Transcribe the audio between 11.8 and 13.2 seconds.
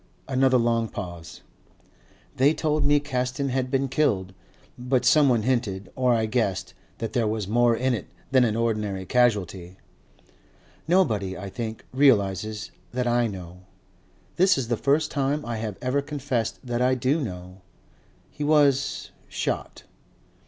realizes that